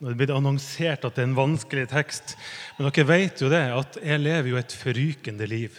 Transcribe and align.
Nå 0.00 0.08
er 0.08 0.14
det 0.14 0.20
blitt 0.22 0.32
annonsert 0.32 1.02
at 1.04 1.16
det 1.16 1.26
er 1.26 1.28
en 1.28 1.36
vanskelig 1.36 1.84
tekst. 1.92 2.32
Men 2.78 2.88
dere 2.88 3.04
vet 3.04 3.42
jo 3.42 3.50
det, 3.52 3.66
at 3.76 3.98
jeg 4.00 4.22
lever 4.22 4.48
jo 4.48 4.56
et 4.56 4.76
forrykende 4.80 5.48
liv. 5.48 5.76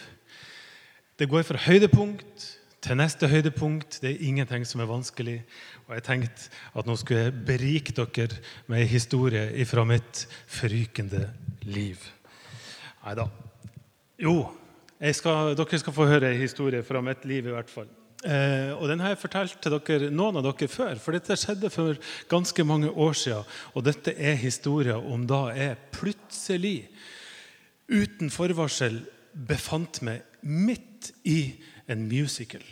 Det 1.18 1.26
går 1.30 1.42
fra 1.48 1.58
høydepunkt 1.64 2.44
til 2.82 2.98
neste 2.98 3.26
høydepunkt. 3.30 3.98
Det 4.02 4.12
er 4.12 4.22
ingenting 4.28 4.62
som 4.66 4.82
er 4.82 4.90
vanskelig. 4.90 5.40
Og 5.88 5.96
jeg 5.96 6.06
tenkte 6.06 6.50
at 6.78 6.86
nå 6.86 6.94
skulle 7.00 7.26
jeg 7.26 7.34
berike 7.50 7.94
dere 7.98 8.38
med 8.70 8.84
en 8.84 8.92
historie 8.94 9.66
fra 9.66 9.84
mitt 9.90 10.24
forrykende 10.46 11.24
liv. 11.66 11.98
Nei 13.02 13.16
da. 13.18 13.26
Jo, 14.22 14.36
skal, 15.18 15.56
dere 15.58 15.82
skal 15.82 15.98
få 15.98 16.06
høre 16.06 16.30
en 16.30 16.42
historie 16.42 16.86
fra 16.86 17.02
mitt 17.02 17.26
liv 17.26 17.50
i 17.50 17.54
hvert 17.56 17.70
fall. 17.70 17.90
Eh, 18.22 18.70
og 18.78 18.86
Den 18.88 19.00
har 19.02 19.12
jeg 19.12 19.18
fortalt 19.18 19.56
til 19.62 19.74
dere, 19.74 20.10
noen 20.14 20.38
av 20.38 20.46
dere 20.46 20.70
før, 20.70 20.98
for 21.02 21.16
dette 21.16 21.34
skjedde 21.38 21.70
for 21.74 21.98
ganske 22.30 22.64
mange 22.64 22.90
år 22.90 23.16
siden. 23.18 23.48
Og 23.74 23.86
dette 23.86 24.14
er 24.14 24.38
historien 24.38 25.02
om 25.02 25.26
da 25.26 25.48
jeg 25.56 25.80
plutselig, 25.94 26.76
uten 27.90 28.30
forvarsel, 28.30 29.02
befant 29.32 30.02
meg 30.04 30.22
midt 30.42 31.10
i 31.24 31.54
en 31.90 32.06
musical. 32.06 32.64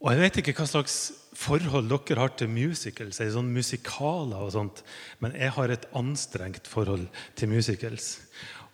Og 0.00 0.12
Jeg 0.12 0.20
vet 0.20 0.38
ikke 0.40 0.54
hva 0.56 0.68
slags 0.68 0.94
forhold 1.36 1.90
dere 1.90 2.22
har 2.22 2.32
til 2.36 2.48
musicals, 2.52 3.20
sånn 3.20 3.52
musikaler 3.52 4.46
og 4.46 4.52
sånt, 4.54 4.82
men 5.20 5.34
jeg 5.36 5.52
har 5.56 5.72
et 5.72 5.86
anstrengt 5.96 6.68
forhold 6.68 7.06
til 7.36 7.52
musicals. 7.52 8.18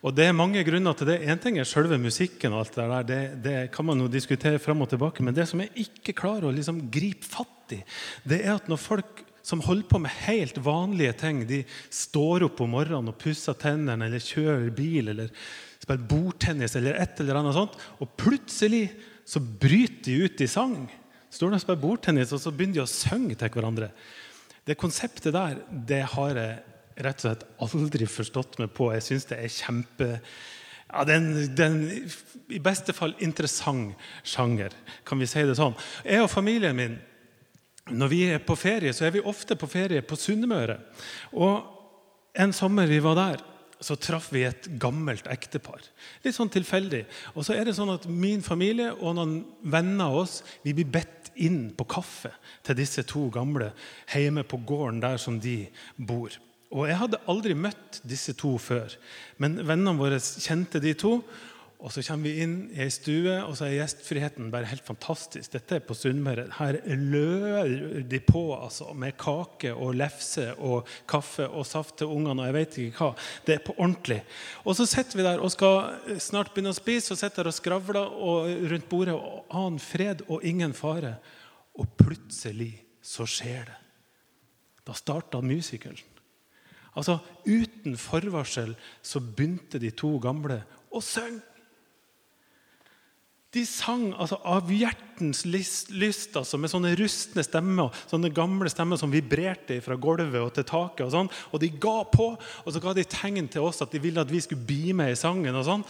Og 0.04 0.14
Det 0.14 0.26
er 0.26 0.36
mange 0.36 0.62
grunner 0.64 0.94
til 0.94 1.08
det. 1.08 1.22
Én 1.24 1.40
ting 1.40 1.58
er 1.58 1.64
selve 1.64 1.98
musikken, 1.98 2.52
og 2.52 2.64
alt 2.64 2.74
det 2.76 2.88
der, 2.90 3.06
det, 3.08 3.20
det 3.44 3.56
kan 3.72 3.86
man 3.88 4.00
jo 4.00 4.10
diskutere 4.12 4.58
fram 4.58 4.84
og 4.84 4.90
tilbake. 4.92 5.24
Men 5.24 5.34
det 5.34 5.48
som 5.48 5.62
jeg 5.62 5.72
ikke 5.86 6.14
klarer 6.20 6.48
å 6.48 6.54
liksom 6.54 6.84
gripe 6.92 7.24
fatt 7.24 7.74
i, 7.74 7.80
det 8.28 8.42
er 8.44 8.58
at 8.58 8.68
når 8.68 8.82
folk 8.82 9.24
som 9.46 9.62
holder 9.62 9.86
på 9.88 10.00
med 10.02 10.14
helt 10.26 10.58
vanlige 10.58 11.14
ting, 11.22 11.44
de 11.46 11.62
står 11.94 12.48
opp 12.48 12.60
om 12.64 12.72
morgenen 12.74 13.12
og 13.12 13.18
pusser 13.20 13.54
tennene 13.58 14.08
eller 14.08 14.22
kjører 14.22 14.72
bil 14.74 15.12
eller 15.12 15.30
spiller 15.78 16.06
bordtennis 16.10 16.74
eller 16.78 16.98
et 16.98 17.20
eller 17.22 17.38
annet 17.40 17.54
sånt, 17.54 17.76
og 18.02 18.14
plutselig 18.18 18.88
så 19.26 19.42
bryter 19.42 20.02
de 20.08 20.16
ut 20.26 20.42
i 20.42 20.50
sang. 20.50 20.80
Står 21.30 21.52
de 21.52 21.58
og 21.58 21.62
spiller 21.62 21.82
bordtennis, 21.82 22.34
og 22.34 22.42
så 22.42 22.52
begynner 22.54 22.80
de 22.80 22.84
å 22.84 22.90
synge 22.90 23.38
til 23.38 23.52
hverandre. 23.54 23.90
Det 24.66 24.78
konseptet 24.78 25.34
der 25.34 25.60
det 25.70 26.02
har 26.16 26.38
jeg 26.38 26.75
rett 26.96 27.20
og 27.20 27.26
slett 27.26 27.46
aldri 27.64 28.08
forstått 28.08 28.60
meg 28.62 28.72
på. 28.76 28.90
Jeg 28.94 29.04
syns 29.04 29.28
det 29.30 29.40
er 29.40 29.52
kjempe 29.52 30.12
ja, 30.86 31.02
den, 31.04 31.32
den, 31.58 31.80
I 32.54 32.60
beste 32.62 32.94
fall 32.94 33.16
interessant 33.24 33.98
sjanger, 34.24 34.74
kan 35.04 35.18
vi 35.18 35.28
si 35.28 35.42
det 35.44 35.56
sånn. 35.58 35.74
Jeg 36.06 36.22
og 36.24 36.32
familien 36.32 36.78
min 36.78 36.96
når 37.86 38.08
vi 38.10 38.20
er 38.26 38.40
på 38.42 38.56
ferie, 38.58 38.90
så 38.90 39.06
er 39.06 39.12
vi 39.14 39.22
ofte 39.22 39.54
på 39.58 39.68
ferie 39.70 40.02
på 40.02 40.16
Sunnmøre. 40.18 40.80
Og 41.38 42.32
en 42.34 42.54
sommer 42.54 42.88
vi 42.90 42.98
var 43.02 43.14
der, 43.18 43.44
så 43.78 43.94
traff 44.00 44.30
vi 44.32 44.42
et 44.46 44.66
gammelt 44.80 45.28
ektepar. 45.30 45.84
Litt 46.24 46.34
sånn 46.34 46.50
tilfeldig. 46.50 47.04
Og 47.36 47.44
så 47.46 47.54
er 47.54 47.68
det 47.68 47.76
sånn 47.76 47.92
at 47.92 48.08
Min 48.08 48.42
familie 48.42 48.88
og 48.96 49.18
noen 49.18 49.36
venner 49.62 50.08
av 50.08 50.22
oss 50.24 50.40
vi 50.64 50.74
blir 50.74 50.88
bedt 50.96 51.30
inn 51.36 51.68
på 51.76 51.84
kaffe 51.84 52.32
til 52.64 52.78
disse 52.78 53.04
to 53.06 53.26
gamle 53.30 53.70
hjemme 54.10 54.46
på 54.48 54.62
gården 54.66 55.02
der 55.04 55.20
som 55.20 55.38
de 55.38 55.66
bor. 55.96 56.32
Og 56.74 56.88
Jeg 56.88 56.98
hadde 56.98 57.22
aldri 57.30 57.54
møtt 57.54 58.00
disse 58.02 58.34
to 58.38 58.56
før, 58.58 58.96
men 59.38 59.60
vennene 59.62 59.98
våre 59.98 60.18
kjente 60.18 60.82
de 60.82 60.94
to. 60.98 61.20
Og 61.76 61.92
Så 61.92 62.00
kommer 62.06 62.30
vi 62.30 62.40
inn 62.40 62.54
i 62.72 62.80
ei 62.86 62.90
stue, 62.90 63.34
og 63.44 63.52
så 63.58 63.66
er 63.66 63.74
gjestfriheten 63.76 64.48
bare 64.50 64.68
helt 64.70 64.84
fantastisk. 64.86 65.52
Dette 65.52 65.76
er 65.76 65.84
på 65.84 65.94
Sunnmøre. 65.94 66.46
Her 66.56 66.78
løer 66.88 68.00
de 68.00 68.20
på 68.24 68.42
altså, 68.56 68.94
med 68.96 69.18
kake 69.20 69.74
og 69.74 69.92
lefse 70.00 70.48
og 70.56 70.88
kaffe 71.08 71.44
og 71.46 71.68
saft 71.68 71.98
til 72.00 72.14
ungene. 72.14 72.40
og 72.40 72.48
jeg 72.48 72.56
vet 72.56 72.78
ikke 72.80 73.04
hva. 73.04 73.10
Det 73.44 73.54
er 73.54 73.62
på 73.66 73.76
ordentlig. 73.76 74.22
Og 74.64 74.76
Så 74.76 74.88
sitter 74.88 75.20
vi 75.20 75.28
der 75.28 75.38
og 75.38 75.52
skal 75.52 76.18
snart 76.18 76.54
begynne 76.54 76.72
å 76.72 76.80
spise 76.80 77.12
og 77.12 77.20
sitter 77.20 77.44
der 77.44 77.52
og 77.52 77.58
skravler 77.60 78.08
og 78.08 78.70
rundt 78.72 78.88
bordet 78.88 79.14
og 79.14 79.44
Annen 79.50 79.78
fred 79.78 80.24
og 80.28 80.42
ingen 80.42 80.72
fare. 80.72 81.18
Og 81.76 81.86
plutselig 82.00 82.72
så 83.04 83.28
skjer 83.28 83.68
det. 83.68 83.78
Da 84.86 84.96
starta 84.96 85.44
musikalen. 85.44 86.15
Altså, 86.96 87.18
Uten 87.46 87.94
forvarsel 88.00 88.72
så 89.04 89.20
begynte 89.20 89.78
de 89.78 89.92
to 89.94 90.16
gamle 90.22 90.62
å 90.90 91.02
synge. 91.04 91.44
De 93.56 93.62
sang 93.64 94.10
altså, 94.18 94.36
av 94.44 94.68
hjertens 94.68 95.44
lyst, 95.46 96.34
altså, 96.36 96.58
med 96.60 96.68
sånne 96.68 96.90
rustne 96.98 97.44
stemmer, 97.46 97.94
sånne 98.10 98.28
gamle 98.34 98.68
stemmer 98.68 98.98
som 99.00 99.12
vibrerte 99.12 99.78
fra 99.84 99.96
gulvet 99.96 100.42
og 100.42 100.50
til 100.56 100.66
taket. 100.68 101.06
Og 101.06 101.12
sånn, 101.14 101.30
og 101.54 101.62
de 101.62 101.70
ga 101.80 101.94
på, 102.12 102.26
og 102.36 102.74
så 102.74 102.82
ga 102.82 102.92
de 102.96 103.06
tegn 103.08 103.48
til 103.52 103.64
oss 103.64 103.80
at 103.84 103.94
de 103.94 104.02
ville 104.02 104.20
at 104.20 104.32
vi 104.32 104.42
skulle 104.44 104.66
bli 104.66 104.92
med 104.98 105.14
i 105.14 105.16
sangen. 105.16 105.56
Og 105.56 105.64
sånn. 105.68 105.86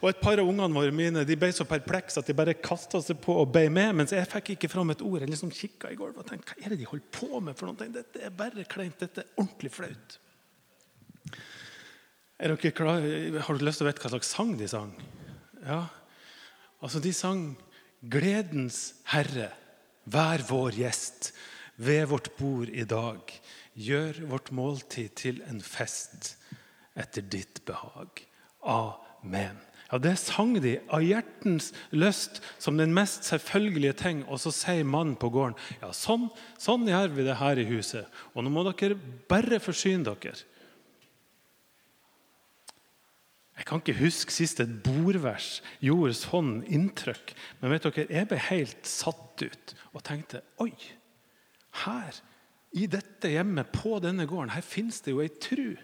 Og 0.00 0.08
Et 0.10 0.22
par 0.22 0.40
av 0.40 0.48
ungene 0.48 0.74
våre 0.74 0.94
mine, 0.94 1.26
de 1.26 1.38
ble 1.38 1.52
så 1.54 1.66
perplekse 1.68 2.22
at 2.22 2.30
de 2.30 2.38
bare 2.38 2.56
kasta 2.58 3.02
seg 3.04 3.20
på 3.22 3.36
og 3.42 3.52
ble 3.52 3.68
med. 3.70 3.92
Mens 3.98 4.16
jeg 4.16 4.30
fikk 4.32 4.54
ikke 4.56 4.72
fram 4.72 4.94
et 4.94 5.04
ord. 5.04 5.20
Jeg 5.20 5.34
liksom 5.34 5.52
kikka 5.52 5.92
i 5.92 5.98
gulvet 5.98 6.24
og 6.24 6.32
tenkte 6.32 6.54
hva 6.54 6.64
er 6.64 6.72
det 6.72 6.80
de 6.80 6.90
holder 6.90 7.12
på 7.18 7.44
med? 7.44 7.58
for 7.58 7.68
noe? 7.68 7.92
Dette 7.92 8.24
er 8.24 8.34
bare 8.34 8.64
kleint. 8.64 8.98
Dette 9.02 9.26
er 9.26 9.34
ordentlig 9.36 9.74
flaut. 9.74 10.21
Er 12.42 12.50
dere 12.50 12.72
klar? 12.74 13.04
Har 13.46 13.54
du 13.54 13.62
lyst 13.62 13.78
til 13.78 13.86
å 13.86 13.92
vite 13.92 14.02
hva 14.02 14.10
slags 14.16 14.32
sang 14.34 14.56
de 14.58 14.66
sang? 14.66 14.90
Ja, 15.62 15.84
altså 16.82 16.98
De 16.98 17.12
sang 17.14 17.54
'Gledens 18.02 18.94
Herre, 19.12 19.52
vær 20.10 20.42
vår 20.48 20.74
gjest 20.74 21.30
ved 21.78 22.08
vårt 22.10 22.32
bord 22.34 22.66
i 22.66 22.82
dag'. 22.82 23.30
Gjør 23.78 24.26
vårt 24.26 24.50
måltid 24.50 25.14
til 25.14 25.38
en 25.46 25.62
fest 25.62 26.34
etter 26.98 27.22
ditt 27.22 27.62
behag. 27.64 28.26
Amen. 28.66 29.62
Ja, 29.92 29.98
Det 29.98 30.18
sang 30.18 30.58
de 30.58 30.80
av 30.90 31.00
hjertens 31.00 31.70
lyst 31.92 32.42
som 32.58 32.76
den 32.76 32.92
mest 32.92 33.22
selvfølgelige 33.22 33.92
ting. 34.02 34.24
Og 34.26 34.42
så 34.42 34.50
sier 34.50 34.82
mannen 34.82 35.14
på 35.14 35.30
gården 35.30 35.54
ja, 35.78 35.92
sånn, 35.94 36.26
sånn 36.58 36.90
gjør 36.90 37.14
vi 37.14 37.22
det 37.22 37.38
her 37.38 37.56
i 37.56 37.70
huset. 37.70 38.10
Og 38.34 38.42
nå 38.42 38.50
må 38.50 38.66
dere 38.66 38.98
bare 39.30 39.62
forsyne 39.62 40.02
dere. 40.10 40.42
Jeg 43.62 43.68
kan 43.68 43.78
ikke 43.78 44.00
huske 44.00 44.34
sist 44.34 44.58
et 44.58 44.70
bordvers 44.82 45.60
gjorde 45.78 46.16
sånn 46.18 46.48
inntrykk. 46.66 47.28
Men 47.60 47.70
vet 47.70 47.84
dere, 47.86 48.08
jeg 48.10 48.26
ble 48.26 48.38
helt 48.48 48.88
satt 48.90 49.44
ut 49.44 49.74
og 49.92 50.02
tenkte 50.02 50.40
Oi! 50.64 50.72
Her, 51.84 52.16
i 52.74 52.88
dette 52.90 53.30
hjemmet, 53.30 53.70
på 53.70 54.00
denne 54.02 54.26
gården, 54.26 54.50
her 54.56 54.66
finnes 54.66 54.98
det 55.06 55.14
jo 55.14 55.22
ei 55.22 55.30
tru. 55.30 55.76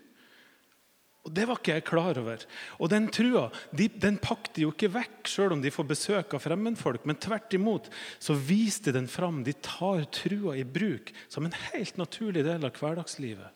Og 1.22 1.30
Det 1.36 1.44
var 1.46 1.60
ikke 1.60 1.76
jeg 1.76 1.84
klar 1.86 2.18
over. 2.18 2.42
Og 2.82 2.90
Den 2.90 3.06
trua 3.14 3.44
de, 3.70 3.86
den 3.94 4.18
pakte 4.18 4.64
jo 4.64 4.72
ikke 4.74 4.90
vekk, 4.96 5.30
sjøl 5.30 5.54
om 5.54 5.62
de 5.62 5.70
får 5.70 5.88
besøk 5.92 6.34
av 6.34 6.42
fremmedfolk. 6.42 7.06
Men 7.06 7.20
tvert 7.22 7.54
imot 7.54 7.86
så 8.18 8.34
viste 8.34 8.90
de 8.90 8.98
den 8.98 9.08
fram. 9.12 9.44
De 9.46 9.54
tar 9.54 10.02
trua 10.18 10.56
i 10.58 10.66
bruk 10.66 11.14
som 11.30 11.46
en 11.46 11.54
helt 11.70 12.02
naturlig 12.02 12.42
del 12.42 12.66
av 12.66 12.74
hverdagslivet. 12.74 13.54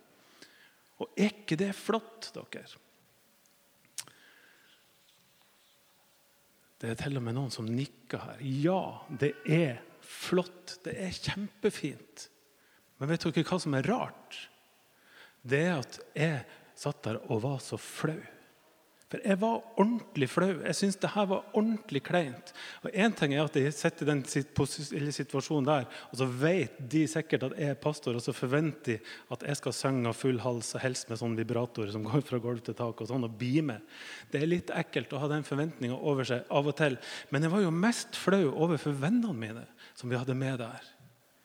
Og 1.02 1.10
er 1.18 1.34
ikke 1.34 1.58
det 1.58 1.72
flott, 1.74 2.30
dere? 2.38 2.68
Det 6.82 6.90
er 6.90 6.98
til 6.98 7.14
og 7.14 7.22
med 7.22 7.36
noen 7.36 7.52
som 7.54 7.68
nikker 7.70 8.24
her. 8.26 8.38
Ja, 8.42 8.80
det 9.06 9.36
er 9.46 9.76
flott. 10.02 10.80
Det 10.82 10.96
er 10.98 11.14
kjempefint. 11.14 12.24
Men 12.98 13.12
vet 13.12 13.22
dere 13.28 13.44
hva 13.46 13.58
som 13.62 13.76
er 13.78 13.86
rart? 13.86 14.38
Det 15.46 15.60
er 15.62 15.76
at 15.78 15.98
jeg 16.18 16.40
satt 16.78 17.04
der 17.06 17.20
og 17.30 17.44
var 17.44 17.62
så 17.62 17.78
flau. 17.78 18.18
For 19.12 19.20
jeg 19.20 19.36
var 19.42 19.58
ordentlig 19.76 20.26
flau. 20.32 20.48
Jeg 20.64 20.76
syntes 20.78 20.96
det 21.02 21.10
her 21.12 21.26
var 21.28 21.42
ordentlig 21.52 22.00
kleint. 22.06 22.52
Og 22.80 22.94
Én 22.96 23.12
ting 23.12 23.34
er 23.36 23.44
at 23.44 23.58
jeg 23.60 23.74
sitter 23.76 24.08
i 24.08 24.14
den 24.14 24.22
situasjonen 25.12 25.68
der, 25.68 25.84
og 26.08 26.16
så 26.16 26.28
vet 26.40 26.78
de 26.94 27.02
sikkert 27.10 27.44
at 27.50 27.58
jeg 27.60 27.74
er 27.74 27.80
pastor, 27.82 28.16
og 28.16 28.24
så 28.24 28.32
forventer 28.32 28.94
de 28.94 28.96
at 29.36 29.44
jeg 29.44 29.58
skal 29.60 29.76
synge 29.76 30.08
av 30.08 30.16
full 30.16 30.40
hals, 30.40 30.72
og 30.78 30.84
helst 30.86 31.12
med 31.12 31.20
sånn 31.20 31.36
vibrator 31.36 31.92
som 31.92 32.06
går 32.08 32.24
fra 32.24 32.40
gulv 32.40 32.64
til 32.64 32.78
tak, 32.78 33.04
og 33.04 33.12
sånn, 33.12 33.28
og 33.28 33.36
beame. 33.36 33.82
Det 34.32 34.40
er 34.40 34.48
litt 34.48 34.72
ekkelt 34.72 35.12
å 35.12 35.20
ha 35.20 35.28
den 35.34 35.44
forventninga 35.44 36.00
over 36.00 36.32
seg 36.32 36.48
av 36.48 36.72
og 36.72 36.78
til. 36.80 36.96
Men 37.28 37.44
jeg 37.44 37.52
var 37.52 37.66
jo 37.66 37.76
mest 37.84 38.16
flau 38.16 38.46
overfor 38.48 38.96
vennene 38.96 39.36
mine 39.36 39.68
som 39.92 40.08
vi 40.08 40.16
hadde 40.16 40.38
med 40.40 40.62
der. 40.64 40.92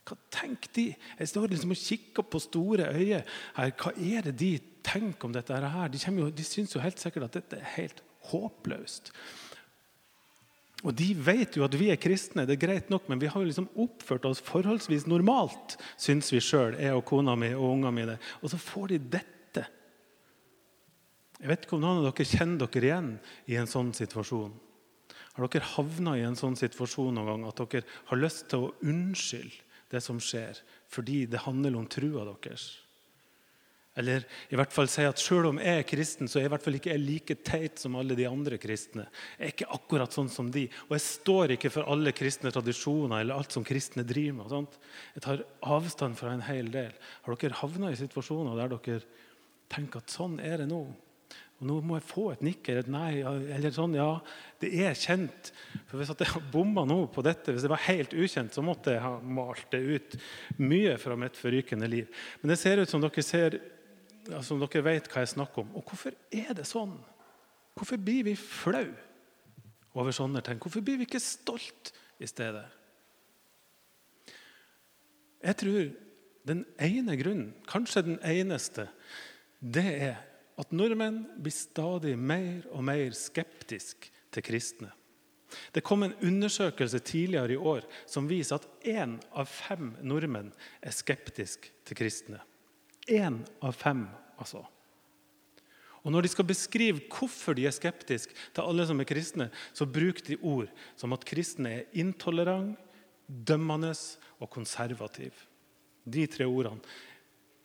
Hva 0.08 0.16
tenker 0.32 0.72
de? 0.78 0.86
Jeg 1.20 1.32
står 1.34 1.52
liksom 1.52 1.74
og 1.76 1.82
kikker 1.82 2.28
på 2.32 2.40
store 2.40 2.92
øyne 2.96 3.24
her. 3.58 3.74
Hva 3.76 3.92
er 3.96 4.30
det 4.30 4.38
de 4.40 4.54
tenker 4.86 5.28
om 5.28 5.36
dette 5.36 5.58
her? 5.58 5.92
De, 5.92 6.00
jo, 6.00 6.30
de 6.32 6.46
syns 6.48 6.76
jo 6.76 6.84
helt 6.84 7.02
sikkert 7.02 7.28
at 7.28 7.42
dette 7.42 7.60
er 7.60 7.74
helt 7.76 8.00
håpløst. 8.32 9.12
Og 10.86 10.94
De 10.94 11.08
vet 11.26 11.58
jo 11.58 11.66
at 11.66 11.74
vi 11.76 11.90
er 11.90 12.00
kristne, 12.00 12.46
det 12.46 12.56
er 12.56 12.62
greit 12.68 12.92
nok, 12.94 13.08
men 13.10 13.20
vi 13.20 13.30
har 13.32 13.42
jo 13.42 13.50
liksom 13.50 13.68
oppført 13.82 14.28
oss 14.30 14.44
forholdsvis 14.46 15.08
normalt, 15.10 15.76
syns 15.98 16.30
vi 16.32 16.42
sjøl, 16.44 16.78
jeg 16.78 16.94
og 16.94 17.04
kona 17.10 17.34
mi 17.36 17.50
og 17.56 17.72
ungene 17.72 17.96
mine. 17.96 18.18
Og 18.44 18.54
så 18.54 18.62
får 18.62 18.94
de 18.94 19.02
dette. 19.18 19.66
Jeg 21.42 21.50
vet 21.52 21.66
ikke 21.66 21.78
om 21.78 21.84
noen 21.84 22.00
av 22.04 22.12
dere 22.12 22.30
kjenner 22.30 22.70
dere 22.70 22.92
igjen 22.92 23.12
i 23.50 23.58
en 23.60 23.70
sånn 23.70 23.92
situasjon. 23.98 24.54
Har 25.38 25.50
dere 25.50 25.74
havna 25.76 26.16
i 26.18 26.26
en 26.26 26.38
sånn 26.38 26.56
situasjon 26.58 27.14
noen 27.18 27.28
gang 27.30 27.50
at 27.50 27.60
dere 27.74 27.98
har 28.12 28.22
lyst 28.22 28.48
til 28.54 28.68
å 28.68 28.76
unnskylde 28.86 29.67
det 29.92 30.02
som 30.04 30.20
skjer, 30.22 30.60
fordi 30.92 31.26
det 31.32 31.46
handler 31.46 31.78
om 31.80 31.88
trua 31.90 32.26
deres. 32.28 32.70
Eller 33.98 34.28
i 34.54 34.58
hvert 34.58 34.74
fall 34.74 34.90
si 34.92 35.02
at 35.08 35.18
selv 35.18 35.50
om 35.50 35.58
jeg 35.58 35.80
er 35.82 35.88
kristen, 35.90 36.30
så 36.30 36.38
er 36.38 36.44
jeg 36.44 36.52
i 36.52 36.54
hvert 36.54 36.66
fall 36.68 36.78
ikke 36.78 36.92
jeg 36.92 37.02
like 37.02 37.38
teit 37.48 37.82
som 37.82 37.96
alle 37.98 38.14
de 38.18 38.28
andre 38.30 38.60
kristne. 38.62 39.08
Jeg 39.40 39.48
er 39.48 39.54
ikke 39.56 39.70
akkurat 39.74 40.14
sånn 40.14 40.30
som 40.30 40.52
de. 40.54 40.68
Og 40.86 40.94
jeg 40.94 41.06
står 41.08 41.56
ikke 41.56 41.72
for 41.74 41.90
alle 41.90 42.14
kristne 42.14 42.52
tradisjoner 42.54 43.24
eller 43.24 43.42
alt 43.42 43.58
som 43.58 43.66
kristne 43.66 44.06
driver 44.06 44.38
med. 44.38 44.52
Sånt. 44.54 44.78
Jeg 45.16 45.26
tar 45.26 45.42
avstand 45.66 46.20
fra 46.20 46.36
en 46.36 46.46
hel 46.46 46.70
del. 46.74 46.94
Har 47.26 47.40
dere 47.42 47.58
havna 47.64 47.90
i 47.90 47.98
situasjoner 47.98 48.62
der 48.62 48.76
dere 48.76 49.02
tenker 49.74 50.06
at 50.06 50.14
sånn 50.14 50.38
er 50.46 50.62
det 50.62 50.70
nå? 50.70 50.84
Og 51.58 51.66
nå 51.66 51.78
må 51.82 51.96
jeg 51.98 52.06
få 52.06 52.26
et 52.36 52.44
nikk 52.46 52.68
eller 52.70 52.84
et 52.86 52.92
nei. 52.94 53.12
eller 53.26 53.74
sånn, 53.74 53.96
Ja, 53.98 54.20
det 54.62 54.70
er 54.78 54.94
kjent. 54.94 55.52
For 55.90 55.98
Hvis 55.98 56.12
jeg 56.14 56.44
bomma 56.54 56.86
nå 56.86 57.00
på 57.10 57.24
dette, 57.26 57.52
hvis 57.52 57.66
det 57.66 57.72
var 57.72 57.86
helt 57.88 58.14
ukjent, 58.14 58.54
så 58.54 58.62
måtte 58.66 58.94
jeg 58.94 59.02
ha 59.02 59.16
malt 59.22 59.66
det 59.74 59.82
ut 59.82 60.18
mye 60.62 60.94
fra 61.02 61.18
mitt 61.18 61.40
forrykende 61.40 61.90
liv. 61.90 62.14
Men 62.42 62.54
det 62.54 62.60
ser 62.62 62.78
ut 62.78 62.90
som 62.90 63.02
dere 63.02 63.26
ser 63.26 63.58
altså 64.28 64.58
dere 64.60 64.84
vet 64.86 65.10
hva 65.10 65.24
jeg 65.24 65.34
snakker 65.34 65.64
om. 65.64 65.76
Og 65.80 65.90
hvorfor 65.90 66.14
er 66.30 66.54
det 66.58 66.68
sånn? 66.68 66.98
Hvorfor 67.78 68.02
blir 68.02 68.26
vi 68.28 68.36
flau 68.38 68.90
over 69.98 70.14
sånne 70.14 70.44
ting? 70.46 70.60
Hvorfor 70.62 70.84
blir 70.86 71.00
vi 71.00 71.08
ikke 71.08 71.22
stolt 71.24 71.94
i 72.22 72.30
stedet? 72.30 72.66
Jeg 75.42 75.58
tror 75.58 75.82
den 76.48 76.64
ene 76.82 77.18
grunnen, 77.20 77.52
kanskje 77.70 78.06
den 78.08 78.20
eneste, 78.26 78.88
det 79.60 79.86
er 79.86 80.18
at 80.58 80.74
nordmenn 80.74 81.24
blir 81.38 81.54
stadig 81.54 82.16
mer 82.18 82.66
og 82.74 82.86
mer 82.88 83.12
skeptiske 83.16 84.10
til 84.34 84.46
kristne. 84.46 84.92
Det 85.72 85.84
kom 85.86 86.04
en 86.04 86.16
undersøkelse 86.28 87.00
tidligere 87.00 87.56
i 87.56 87.60
år 87.60 87.86
som 88.10 88.28
viser 88.28 88.58
at 88.58 88.68
én 88.84 89.16
av 89.32 89.48
fem 89.48 89.94
nordmenn 90.04 90.50
er 90.82 90.96
skeptisk 90.96 91.70
til 91.88 92.00
kristne. 92.00 92.42
Én 93.08 93.40
av 93.64 93.78
fem, 93.78 94.04
altså. 94.38 94.66
Og 96.04 96.12
Når 96.12 96.24
de 96.24 96.32
skal 96.32 96.48
beskrive 96.48 97.04
hvorfor 97.12 97.56
de 97.56 97.66
er 97.68 97.76
skeptiske 97.76 98.36
til 98.56 98.64
alle 98.64 98.86
som 98.88 99.00
er 99.00 99.08
kristne, 99.08 99.50
så 99.74 99.88
bruker 99.88 100.24
de 100.24 100.38
ord 100.40 100.70
som 100.96 101.14
at 101.16 101.26
kristne 101.28 101.74
er 101.74 102.00
intolerant, 102.00 102.78
dømmende 103.28 103.92
og 104.40 104.50
konservativ. 104.50 105.34
De 106.08 106.24
tre 106.32 106.46
ordene 106.48 106.80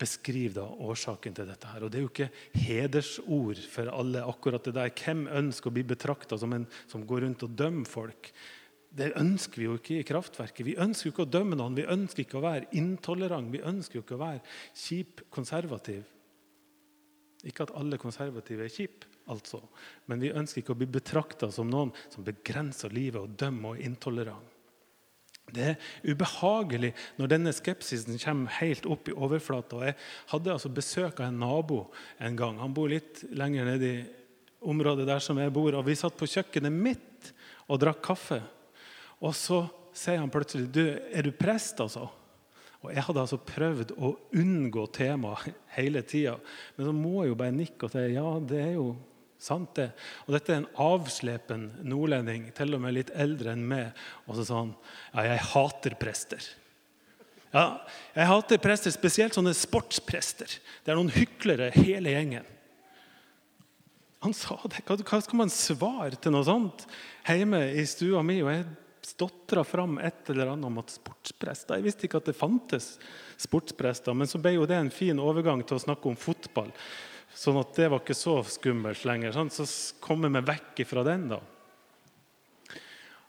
beskriver 0.02 0.58
da 0.60 0.66
årsaken 0.90 1.36
til 1.36 1.48
dette. 1.48 1.68
her. 1.68 1.84
Og 1.84 1.90
Det 1.90 1.98
er 1.98 2.04
jo 2.06 2.10
ikke 2.10 2.32
hedersord 2.54 3.62
for 3.70 3.86
alle. 3.88 4.24
akkurat 4.24 4.64
det 4.64 4.74
der. 4.74 4.90
Hvem 4.90 5.28
ønsker 5.28 5.70
å 5.70 5.74
bli 5.74 5.84
betrakta 5.84 6.38
som 6.38 6.52
en 6.52 6.66
som 6.88 7.06
går 7.06 7.22
rundt 7.22 7.42
og 7.42 7.56
dømmer 7.56 7.86
folk? 7.86 8.32
Det 8.92 9.14
ønsker 9.16 9.56
vi 9.56 9.64
jo 9.64 9.76
ikke 9.78 10.00
i 10.00 10.04
kraftverket. 10.04 10.66
Vi 10.66 10.76
ønsker 10.76 11.08
jo 11.08 11.12
ikke 11.14 11.24
å 11.24 11.32
dømme 11.32 11.56
noen. 11.56 11.76
Vi 11.76 11.88
ønsker 11.88 12.26
ikke 12.26 12.38
å 12.38 12.44
være 12.44 12.68
intolerant. 12.76 13.48
Vi 13.52 13.62
ønsker 13.64 13.96
jo 13.96 14.02
ikke 14.02 14.18
å 14.18 14.26
være 14.26 14.42
kjip 14.76 15.22
konservativ. 15.32 16.04
Ikke 17.42 17.64
at 17.64 17.72
alle 17.74 17.98
konservative 17.98 18.66
er 18.66 18.70
kjipe, 18.70 19.08
altså. 19.32 19.58
men 20.06 20.20
vi 20.22 20.30
ønsker 20.30 20.62
ikke 20.62 20.76
å 20.76 20.78
bli 20.78 20.86
betrakta 20.86 21.48
som 21.50 21.70
noen 21.70 21.90
som 22.12 22.22
begrenser 22.22 22.94
livet 22.94 23.18
og 23.18 23.34
dømmer 23.34 23.72
og 23.72 23.80
er 23.80 23.88
intolerant. 23.88 24.51
Det 25.52 25.64
er 25.72 26.12
ubehagelig 26.14 26.92
når 27.18 27.32
denne 27.34 27.52
skepsisen 27.52 28.20
kommer 28.22 28.54
helt 28.60 28.86
opp 28.88 29.10
i 29.10 29.16
overflata. 29.16 29.82
Jeg 29.90 29.98
hadde 30.30 30.54
altså 30.54 30.72
besøk 30.72 31.20
av 31.20 31.28
en 31.28 31.42
nabo 31.42 31.84
en 32.22 32.38
gang. 32.38 32.60
Han 32.62 32.74
bor 32.76 32.92
litt 32.92 33.24
lenger 33.34 33.68
nede 33.68 33.90
i 33.90 34.00
området 34.62 35.06
der 35.08 35.22
som 35.24 35.40
jeg 35.42 35.52
bor. 35.52 35.74
og 35.74 35.86
Vi 35.86 35.98
satt 35.98 36.16
på 36.16 36.30
kjøkkenet 36.30 36.72
mitt 36.72 37.32
og 37.68 37.82
drakk 37.82 38.02
kaffe. 38.06 38.40
Og 39.22 39.34
så 39.36 39.64
sier 39.92 40.22
han 40.22 40.32
plutselig 40.32 40.72
du, 40.72 40.98
'Er 41.12 41.22
du 41.22 41.32
prest', 41.32 41.80
altså? 41.80 42.08
Og 42.82 42.94
Jeg 42.94 43.02
hadde 43.02 43.20
altså 43.20 43.38
prøvd 43.38 43.92
å 43.98 44.16
unngå 44.34 44.86
temaet 44.92 45.54
hele 45.78 46.02
tida. 46.02 46.38
Men 46.76 46.86
så 46.86 46.92
må 46.92 47.22
jeg 47.22 47.28
jo 47.28 47.34
bare 47.38 47.54
nikke 47.54 47.86
og 47.86 47.92
si 47.92 47.98
ja, 48.14 48.40
det 48.40 48.60
er 48.60 48.72
jo 48.74 48.96
sant, 49.42 49.74
det. 49.78 49.90
Og 50.26 50.36
dette 50.36 50.52
er 50.52 50.62
en 50.62 50.70
avslepen 50.80 51.68
nordlending, 51.86 52.50
til 52.56 52.76
og 52.76 52.82
med 52.84 52.96
litt 52.96 53.12
eldre 53.18 53.54
enn 53.56 53.64
meg. 53.68 53.92
Og 54.26 54.38
så 54.38 54.46
sa 54.48 54.62
han 54.62 54.74
ja, 55.12 55.26
jeg 55.32 55.46
hater 55.52 55.96
prester. 56.00 56.50
Ja, 57.52 57.66
jeg 58.16 58.30
hater 58.30 58.60
prester, 58.62 58.94
spesielt 58.94 59.36
sånne 59.36 59.52
sportsprester. 59.56 60.54
Det 60.84 60.92
er 60.92 60.98
noen 60.98 61.12
hyklere, 61.12 61.72
hele 61.76 62.14
gjengen. 62.14 62.48
Han 64.22 64.34
sa 64.36 64.54
det. 64.70 64.84
Hva 64.86 65.18
skal 65.20 65.40
man 65.40 65.50
svare 65.50 66.14
til 66.14 66.32
noe 66.32 66.46
sånt 66.46 66.86
hjemme 67.26 67.64
i 67.74 67.82
stua 67.90 68.22
mi? 68.24 68.38
Og 68.44 68.52
jeg 68.54 68.64
stotra 69.02 69.64
fram 69.66 69.98
et 69.98 70.30
eller 70.30 70.52
annet 70.52 70.68
om 70.68 70.78
at 70.78 70.92
sportsprester 70.94 71.80
Jeg 71.80 71.86
visste 71.88 72.06
ikke 72.06 72.20
at 72.22 72.28
det 72.30 72.38
fantes 72.38 72.92
sportsprester, 73.42 74.14
men 74.14 74.30
så 74.30 74.38
ble 74.38 74.54
jo 74.54 74.68
det 74.70 74.78
en 74.78 74.92
fin 74.94 75.18
overgang 75.18 75.64
til 75.66 75.76
å 75.76 75.82
snakke 75.82 76.06
om 76.08 76.18
fotball. 76.18 76.70
Sånn 77.34 77.58
at 77.60 77.74
det 77.78 77.88
var 77.90 78.02
ikke 78.02 78.16
så 78.16 78.36
skummelt 78.44 79.04
lenger. 79.08 79.34
Sånn, 79.34 79.50
så 79.52 79.66
kom 80.04 80.24
jeg 80.26 80.34
meg 80.34 80.46
vekk 80.48 80.84
fra 80.88 81.04
den, 81.06 81.26
da. 81.32 81.40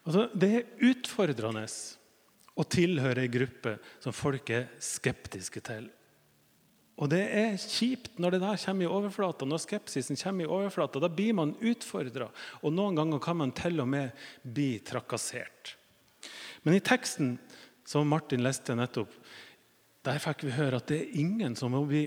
Altså, 0.04 0.28
det 0.36 0.50
er 0.52 0.88
utfordrende 0.92 1.66
å 2.60 2.66
tilhøre 2.68 3.24
ei 3.24 3.32
gruppe 3.32 3.78
som 4.04 4.16
folk 4.16 4.52
er 4.54 4.68
skeptiske 4.84 5.64
til. 5.64 5.88
Og 7.02 7.10
det 7.10 7.24
er 7.34 7.56
kjipt 7.58 8.20
når 8.22 8.36
det 8.36 8.42
der 8.44 8.60
kommer 8.62 8.86
i 8.86 8.92
overflata, 9.00 9.48
når 9.50 9.64
skepsisen 9.64 10.20
kommer 10.20 10.46
i 10.46 10.52
overflata. 10.52 11.02
Da 11.02 11.10
blir 11.10 11.34
man 11.38 11.56
utfordra, 11.58 12.28
og 12.62 12.76
noen 12.76 13.00
ganger 13.00 13.24
kan 13.24 13.40
man 13.40 13.56
til 13.58 13.82
og 13.82 13.90
med 13.90 14.28
bli 14.46 14.76
trakassert. 14.86 15.74
Men 16.64 16.78
i 16.78 16.84
teksten 16.84 17.38
som 17.88 18.08
Martin 18.08 18.44
leste 18.46 18.76
nettopp, 18.78 19.16
der 20.04 20.22
fikk 20.22 20.46
vi 20.46 20.54
høre 20.54 20.80
at 20.80 20.92
det 20.92 21.00
er 21.00 21.18
ingen 21.24 21.56
som 21.58 21.74
må 21.74 21.82
bli 21.88 22.06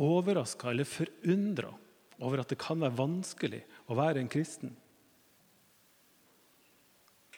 overraska 0.00 0.70
eller 0.70 0.88
forundra 0.88 1.72
over 2.22 2.40
at 2.42 2.50
det 2.52 2.60
kan 2.62 2.80
være 2.82 2.98
vanskelig 2.98 3.62
å 3.90 3.98
være 3.98 4.22
en 4.22 4.30
kristen. 4.32 4.74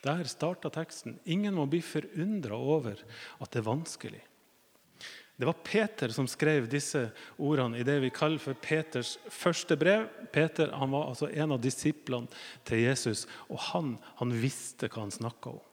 Der 0.05 0.29
starta 0.31 0.71
teksten. 0.71 1.19
Ingen 1.25 1.57
må 1.57 1.67
bli 1.71 1.81
forundra 1.83 2.57
over 2.57 3.01
at 3.41 3.51
det 3.51 3.63
er 3.63 3.71
vanskelig. 3.71 4.23
Det 5.37 5.45
var 5.45 5.59
Peter 5.65 6.09
som 6.09 6.29
skrev 6.29 6.69
disse 6.73 7.03
ordene 7.37 7.81
i 7.81 7.85
det 7.85 7.99
vi 8.01 8.13
kaller 8.15 8.41
for 8.41 8.57
Peters 8.57 9.17
første 9.29 9.77
brev. 9.77 10.07
Peter 10.33 10.71
han 10.73 10.95
var 10.95 11.11
altså 11.11 11.29
en 11.29 11.53
av 11.53 11.61
disiplene 11.61 12.31
til 12.65 12.87
Jesus, 12.87 13.27
og 13.53 13.61
han, 13.73 13.97
han 14.17 14.33
visste 14.33 14.89
hva 14.89 15.05
han 15.05 15.13
snakka 15.13 15.53
om. 15.59 15.65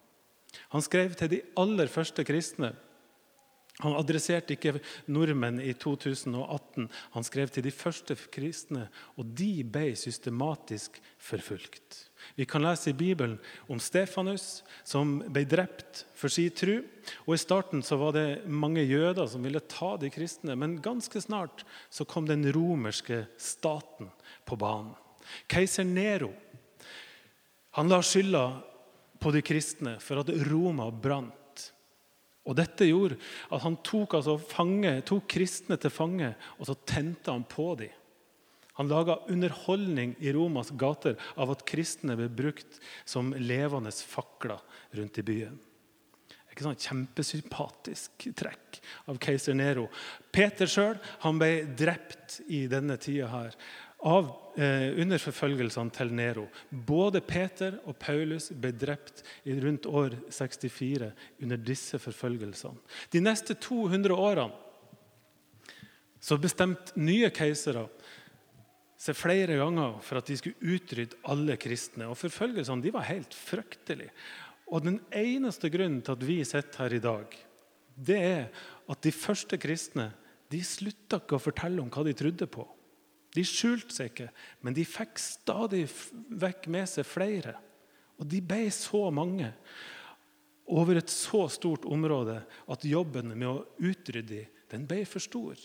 Han 0.75 0.83
skrev 0.83 1.15
til 1.17 1.31
de 1.31 1.39
aller 1.59 1.87
første 1.89 2.25
kristne. 2.27 2.73
Han 3.81 3.95
adresserte 3.97 4.53
ikke 4.53 4.75
nordmenn 5.09 5.57
i 5.63 5.71
2018. 5.73 6.85
Han 7.15 7.25
skrev 7.25 7.49
til 7.49 7.65
de 7.65 7.73
første 7.73 8.13
kristne, 8.29 8.85
og 9.17 9.31
de 9.33 9.63
ble 9.65 9.95
systematisk 9.97 10.99
forfulgt. 11.17 12.03
Vi 12.37 12.45
kan 12.45 12.61
lese 12.63 12.91
i 12.91 12.97
Bibelen 12.97 13.39
om 13.65 13.81
Stefanus, 13.81 14.61
som 14.85 15.17
ble 15.25 15.43
drept 15.49 16.05
for 16.13 16.31
sin 16.31 16.53
tru. 16.53 16.75
Og 17.25 17.33
I 17.33 17.41
starten 17.41 17.81
så 17.83 17.97
var 17.99 18.13
det 18.15 18.45
mange 18.45 18.85
jøder 18.85 19.25
som 19.27 19.43
ville 19.43 19.63
ta 19.65 19.95
de 19.97 20.13
kristne, 20.13 20.55
men 20.55 20.77
ganske 20.83 21.25
snart 21.25 21.65
så 21.89 22.05
kom 22.05 22.29
den 22.29 22.45
romerske 22.53 23.25
staten 23.41 24.13
på 24.45 24.59
banen. 24.61 24.93
Keiser 25.49 25.87
Nero 25.87 26.29
han 27.73 27.89
la 27.89 28.03
skylda 28.05 28.43
på 29.17 29.31
de 29.33 29.41
kristne 29.41 29.95
for 30.03 30.21
at 30.21 30.29
Roma 30.45 30.91
brant. 30.91 31.33
Og 32.43 32.57
Dette 32.59 32.87
gjorde 32.89 33.17
at 33.53 33.63
han 33.63 33.77
tok, 33.85 34.17
altså 34.19 34.37
fange, 34.41 34.97
tok 35.07 35.27
kristne 35.31 35.77
til 35.79 35.93
fange 35.93 36.33
og 36.57 36.67
så 36.67 36.75
tente 36.87 37.31
han 37.31 37.45
på 37.47 37.69
dem. 37.79 37.99
Han 38.73 38.89
laga 38.89 39.19
underholdning 39.29 40.15
i 40.17 40.31
Romas 40.33 40.71
gater 40.81 41.13
av 41.37 41.51
at 41.53 41.61
kristne 41.69 42.15
ble 42.17 42.25
brukt 42.33 42.79
som 43.05 43.29
levende 43.37 43.93
fakler 43.93 44.63
rundt 44.97 45.19
i 45.21 45.25
byen. 45.27 45.59
Ikke 46.53 46.67
sånn 46.67 46.77
Kjempesympatisk 46.77 48.27
trekk 48.37 48.77
av 49.09 49.17
keiser 49.21 49.55
Nero. 49.57 49.87
Peter 50.33 50.69
sjøl 50.69 50.99
ble 51.39 51.51
drept 51.77 52.41
i 52.45 52.67
denne 52.69 52.99
tida 53.01 53.29
her 53.31 53.55
av, 54.03 54.29
eh, 54.57 54.91
under 54.99 55.17
forfølgelsene 55.17 55.93
til 55.95 56.13
Nero. 56.13 56.47
Både 56.71 57.21
Peter 57.21 57.79
og 57.85 57.97
Paulus 57.99 58.49
ble 58.49 58.71
drept 58.71 59.23
rundt 59.45 59.87
år 59.87 60.17
64 60.29 61.11
under 61.41 61.57
disse 61.57 61.99
forfølgelsene. 61.99 62.77
De 63.11 63.19
neste 63.23 63.55
200 63.55 64.13
årene 64.15 64.53
så 66.23 66.37
bestemte 66.39 66.95
nye 66.95 67.29
keisere 67.35 67.87
seg 69.03 69.17
flere 69.19 69.57
ganger 69.59 69.97
for 70.05 70.21
at 70.21 70.29
de 70.29 70.37
skulle 70.39 70.75
utrydde 70.75 71.19
alle 71.27 71.57
kristne. 71.59 72.07
Og 72.07 72.15
Forfølgelsene 72.15 72.83
de 72.85 72.93
var 72.95 73.09
helt 73.09 73.35
fryktelige. 73.35 74.13
Og 74.71 74.85
Den 74.85 75.01
eneste 75.11 75.69
grunnen 75.69 76.01
til 76.01 76.15
at 76.15 76.23
vi 76.23 76.37
sitter 76.47 76.85
her 76.85 76.93
i 76.95 77.03
dag, 77.03 77.35
det 77.93 78.17
er 78.17 78.45
at 78.89 79.01
de 79.03 79.11
første 79.11 79.59
kristne 79.61 80.13
de 80.49 80.61
slutta 80.65 81.19
ikke 81.19 81.37
å 81.37 81.43
fortelle 81.43 81.81
om 81.81 81.91
hva 81.91 82.05
de 82.05 82.15
trodde 82.17 82.47
på. 82.47 82.63
De 83.33 83.43
skjulte 83.47 83.95
seg 83.95 84.11
ikke, 84.11 84.29
men 84.61 84.75
de 84.77 84.85
fikk 84.85 85.17
stadig 85.21 85.87
vekk 86.29 86.67
med 86.73 86.89
seg 86.89 87.07
flere. 87.07 87.55
Og 88.21 88.27
de 88.29 88.41
ble 88.45 88.67
så 88.73 89.07
mange 89.13 89.49
over 90.73 90.99
et 90.99 91.11
så 91.11 91.47
stort 91.51 91.85
område 91.89 92.37
at 92.71 92.85
jobben 92.87 93.33
med 93.33 93.49
å 93.49 93.63
utrydde 93.83 94.45
den 94.71 94.85
ble 94.89 95.01
for 95.09 95.23
stor. 95.23 95.57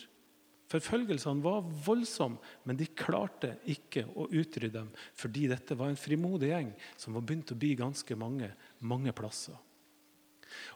Forfølgelsene 0.68 1.44
var 1.44 1.64
voldsomme, 1.86 2.40
men 2.68 2.76
de 2.76 2.90
klarte 2.92 3.54
ikke 3.72 4.04
å 4.12 4.26
utrydde 4.28 4.74
dem 4.74 4.90
fordi 5.16 5.46
dette 5.48 5.76
var 5.78 5.92
en 5.92 6.00
frimodig 6.00 6.50
gjeng 6.50 6.74
som 7.00 7.16
var 7.16 7.24
begynt 7.24 7.54
å 7.54 7.60
bli 7.60 7.72
ganske 7.78 8.18
mange, 8.20 8.50
mange 8.80 9.14
plasser. 9.16 9.56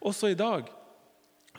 Også 0.04 0.30
i 0.32 0.38
dag 0.38 0.70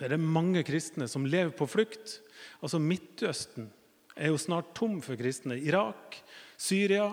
er 0.02 0.14
det 0.14 0.22
mange 0.22 0.64
kristne 0.66 1.06
som 1.10 1.28
lever 1.30 1.54
på 1.58 1.68
flukt. 1.70 2.20
Altså 2.66 2.82
Midtøsten 2.82 3.70
er 4.16 4.32
jo 4.32 4.40
snart 4.42 4.74
tom 4.78 5.00
for 5.04 5.20
kristne. 5.20 5.58
Irak, 5.60 6.18
Syria, 6.58 7.12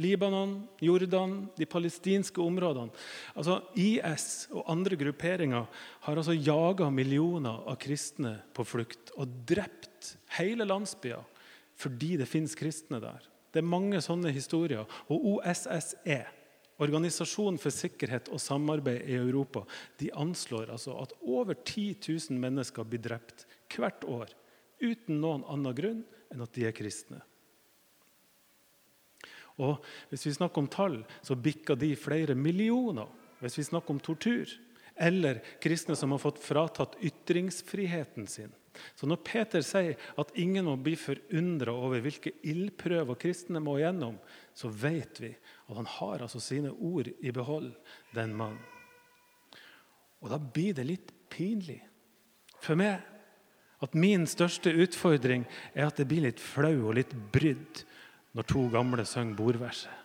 Libanon, 0.00 0.54
Jordan, 0.80 1.48
de 1.56 1.66
palestinske 1.68 2.40
områdene. 2.40 2.92
Altså 3.36 3.58
IS 3.76 4.48
og 4.54 4.64
andre 4.72 4.96
grupperinger 4.96 5.66
har 6.06 6.16
altså 6.16 6.36
jaga 6.36 6.88
millioner 6.94 7.66
av 7.68 7.76
kristne 7.82 8.38
på 8.56 8.64
flukt 8.64 9.12
og 9.20 9.28
drept 9.48 10.14
hele 10.38 10.64
landsbyer 10.68 11.26
fordi 11.80 12.16
det 12.20 12.28
fins 12.28 12.56
kristne 12.56 13.00
der. 13.00 13.22
Det 13.50 13.62
er 13.62 13.66
mange 13.66 14.00
sånne 14.04 14.32
historier. 14.34 14.84
Og 15.08 15.34
OSSE, 15.36 16.20
Organisasjonen 16.80 17.58
for 17.60 17.74
sikkerhet 17.76 18.30
og 18.32 18.40
samarbeid 18.40 19.04
i 19.04 19.18
Europa, 19.18 19.66
de 20.00 20.08
anslår 20.16 20.70
altså 20.72 20.94
at 21.02 21.12
over 21.20 21.52
10 21.52 21.98
000 22.30 22.40
mennesker 22.40 22.86
blir 22.88 23.02
drept 23.04 23.44
hvert 23.76 24.06
år 24.08 24.32
uten 24.80 25.20
noen 25.20 25.44
annen 25.48 25.76
grunn 25.76 26.00
enn 26.30 26.44
at 26.44 26.54
de 26.56 26.66
er 26.68 26.76
kristne. 26.76 27.20
Og 29.60 29.84
Hvis 30.08 30.26
vi 30.26 30.36
snakker 30.38 30.62
om 30.62 30.70
tall, 30.72 31.02
så 31.22 31.36
bikker 31.36 31.76
de 31.76 31.92
flere 31.96 32.34
millioner. 32.34 33.08
Hvis 33.40 33.58
vi 33.58 33.66
snakker 33.68 33.92
om 33.92 34.00
tortur 34.00 34.48
eller 35.00 35.40
kristne 35.60 35.96
som 35.96 36.12
har 36.12 36.20
fått 36.20 36.42
fratatt 36.44 36.98
ytringsfriheten 37.00 38.26
sin. 38.28 38.50
Så 38.94 39.08
når 39.08 39.22
Peter 39.24 39.64
sier 39.64 39.96
at 40.20 40.34
ingen 40.38 40.66
må 40.68 40.76
bli 40.76 40.92
forundra 41.00 41.72
over 41.72 42.02
hvilke 42.04 42.34
ildprøver 42.46 43.18
kristne 43.20 43.62
må 43.64 43.78
gjennom, 43.80 44.18
så 44.54 44.68
vet 44.68 45.22
vi 45.22 45.32
at 45.32 45.78
han 45.78 45.88
har 45.88 46.26
altså 46.26 46.40
sine 46.44 46.72
ord 46.72 47.08
i 47.08 47.32
behold, 47.34 47.72
den 48.14 48.36
mannen. 48.36 48.60
Og 50.20 50.28
da 50.28 50.36
blir 50.36 50.76
det 50.76 50.84
litt 50.84 51.14
pinlig 51.32 51.80
for 52.60 52.76
meg 52.76 53.00
at 53.80 53.96
min 53.96 54.26
største 54.28 54.72
utfordring 54.84 55.46
er 55.72 55.88
at 55.88 56.00
det 56.00 56.08
blir 56.10 56.26
litt 56.26 56.42
flau 56.42 56.90
og 56.90 56.96
litt 56.98 57.14
brydd 57.32 57.82
når 58.36 58.48
to 58.50 58.66
gamle 58.72 59.06
synger 59.08 59.38
bordverset. 59.38 59.96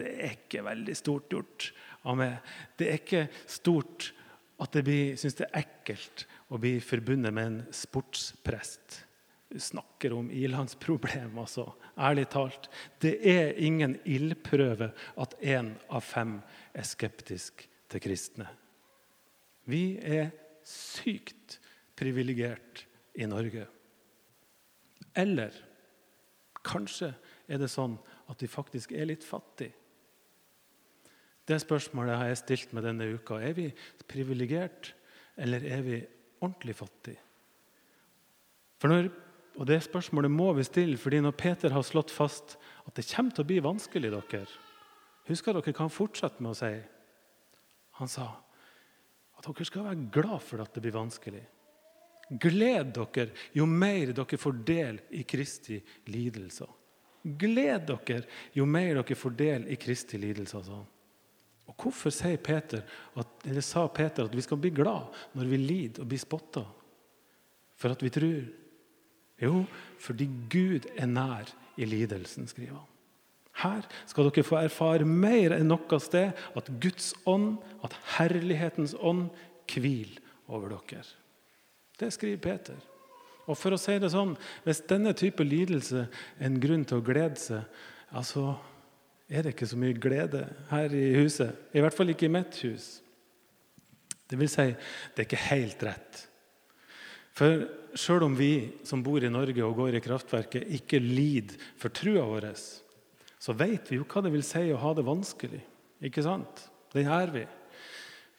Det 0.00 0.08
er 0.08 0.34
ikke 0.38 0.64
veldig 0.64 0.94
stort 0.96 1.28
gjort 1.30 1.68
av 2.08 2.16
meg. 2.18 2.38
Det 2.80 2.88
er 2.88 3.00
ikke 3.02 3.24
stort 3.44 4.08
at 4.62 4.78
jeg 4.78 5.18
syns 5.20 5.36
det 5.38 5.48
er 5.48 5.64
ekkelt 5.66 6.24
å 6.52 6.60
bli 6.60 6.76
forbundet 6.82 7.34
med 7.34 7.48
en 7.50 7.58
sportsprest. 7.74 9.02
Du 9.52 9.58
snakker 9.60 10.14
om 10.16 10.30
ilandsproblem, 10.32 11.34
altså. 11.38 11.66
Ærlig 12.00 12.24
talt. 12.32 12.70
Det 13.04 13.18
er 13.28 13.58
ingen 13.60 13.98
ildprøve 14.08 14.88
at 15.20 15.34
én 15.44 15.74
av 15.92 16.06
fem 16.06 16.38
er 16.72 16.88
skeptisk 16.88 17.66
til 17.92 18.00
kristne. 18.00 18.46
Vi 19.68 19.98
er 20.00 20.30
sykt 20.64 21.58
privilegert 21.98 22.86
i 23.14 23.28
Norge. 23.28 23.66
Eller 25.14 25.52
Kanskje 26.62 27.08
er 27.50 27.58
det 27.58 27.70
sånn 27.72 27.96
at 28.30 28.42
vi 28.42 28.48
faktisk 28.50 28.92
er 28.94 29.08
litt 29.10 29.24
fattige. 29.26 29.74
Det 31.42 31.58
spørsmålet 31.58 32.20
har 32.20 32.28
jeg 32.30 32.38
stilt 32.38 32.74
meg 32.76 32.84
denne 32.86 33.08
uka. 33.16 33.40
Er 33.42 33.54
vi 33.56 33.66
privilegert, 34.06 34.92
eller 35.34 35.64
er 35.66 35.82
vi 35.82 35.96
ordentlig 36.38 36.76
fattige? 36.78 37.18
Når, 38.82 39.08
og 39.58 39.66
Det 39.66 39.78
spørsmålet 39.82 40.30
må 40.30 40.52
vi 40.54 40.64
stille, 40.66 40.98
fordi 40.98 41.20
når 41.22 41.34
Peter 41.38 41.74
har 41.74 41.82
slått 41.86 42.10
fast 42.14 42.56
at 42.86 42.94
det 42.94 43.06
kommer 43.10 43.34
til 43.34 43.44
å 43.44 43.50
bli 43.50 43.58
vanskelig 43.62 44.14
dere, 44.14 44.46
Husker 45.28 45.54
dere 45.54 45.70
hva 45.70 45.84
han 45.84 45.92
fortsatte 45.92 46.42
med 46.42 46.50
å 46.50 46.58
si? 46.58 46.72
Han 48.00 48.10
sa 48.10 48.24
at 49.38 49.46
dere 49.46 49.66
skal 49.66 49.86
være 49.86 50.08
glad 50.14 50.42
for 50.42 50.62
at 50.62 50.74
det 50.74 50.82
blir 50.82 50.96
vanskelig. 50.96 51.42
Gled 52.30 52.94
dere 52.96 53.30
jo 53.52 53.66
mer 53.68 54.12
dere 54.14 54.38
får 54.40 54.60
del 54.66 55.00
i 55.10 55.24
Kristi 55.28 55.80
lidelser. 56.12 56.70
Gled 57.22 57.86
dere 57.90 58.22
jo 58.56 58.66
mer 58.66 58.94
dere 59.00 59.18
får 59.18 59.36
del 59.38 59.68
i 59.72 59.78
Kristi 59.80 60.20
lidelser, 60.20 60.62
sa 60.62 60.80
han. 60.80 60.88
Og 61.70 61.76
Hvorfor 61.78 62.12
sier 62.12 62.40
Peter 62.42 62.82
at, 63.18 63.46
sa 63.64 63.86
Peter 63.88 64.26
at 64.26 64.34
vi 64.34 64.42
skal 64.44 64.58
bli 64.60 64.72
glad 64.74 65.12
når 65.36 65.50
vi 65.50 65.60
lider 65.60 66.02
og 66.02 66.10
blir 66.10 66.20
spotta? 66.20 66.64
For 67.78 67.94
at 67.94 68.02
vi 68.02 68.10
tror? 68.12 68.42
Jo, 69.42 69.64
fordi 69.98 70.28
Gud 70.50 70.86
er 70.96 71.08
nær 71.10 71.50
i 71.80 71.86
lidelsen, 71.88 72.46
skriver 72.50 72.76
han. 72.76 72.88
Her 73.62 73.86
skal 74.08 74.28
dere 74.28 74.44
få 74.46 74.58
erfare 74.60 75.06
mer 75.06 75.54
enn 75.56 75.68
noe 75.68 75.98
sted 76.00 76.32
at 76.56 76.70
Guds 76.82 77.12
ånd, 77.28 77.58
at 77.84 77.96
herlighetens 78.16 78.94
ånd, 78.98 79.28
hviler 79.72 80.20
over 80.52 80.72
dere. 80.74 81.04
Det 82.00 82.10
skriver 82.14 82.42
Peter. 82.42 82.78
Og 83.50 83.58
for 83.58 83.74
å 83.74 83.80
si 83.80 83.98
det 83.98 84.12
sånn, 84.12 84.36
Hvis 84.64 84.84
denne 84.88 85.12
type 85.18 85.44
lidelse 85.44 86.06
er 86.38 86.46
en 86.46 86.60
grunn 86.60 86.84
til 86.84 87.00
å 87.00 87.04
glede 87.04 87.40
seg, 87.40 87.64
altså 88.12 88.56
er 89.28 89.42
det 89.42 89.54
ikke 89.54 89.70
så 89.70 89.78
mye 89.80 89.96
glede 89.96 90.44
her 90.70 90.92
i 90.94 91.14
huset. 91.16 91.56
I 91.72 91.80
hvert 91.80 91.96
fall 91.96 92.12
ikke 92.12 92.28
i 92.28 92.32
mitt 92.32 92.58
hus. 92.66 93.00
Det 94.28 94.38
vil 94.38 94.48
si, 94.48 94.68
det 95.12 95.22
er 95.22 95.28
ikke 95.28 95.48
helt 95.48 95.82
rett. 95.84 96.20
For 97.32 97.64
sjøl 97.96 98.26
om 98.26 98.36
vi 98.36 98.72
som 98.88 99.02
bor 99.04 99.24
i 99.24 99.32
Norge 99.32 99.64
og 99.64 99.76
går 99.76 99.96
i 99.96 100.04
kraftverket, 100.04 100.68
ikke 100.76 101.00
lider 101.00 101.56
for 101.80 101.92
trua 101.92 102.24
vår, 102.28 102.50
så 103.42 103.56
vet 103.56 103.88
vi 103.90 103.98
jo 103.98 104.06
hva 104.08 104.22
det 104.24 104.32
vil 104.32 104.44
si 104.46 104.68
å 104.72 104.80
ha 104.80 104.92
det 104.96 105.04
vanskelig. 105.06 105.62
Ikke 106.04 106.24
sant? 106.24 106.66
Det 106.92 107.06
gjør 107.06 107.32
vi. 107.34 107.46